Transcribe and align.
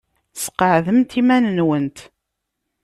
Sqeɛdemt 0.43 1.17
iman-nwent. 1.19 1.97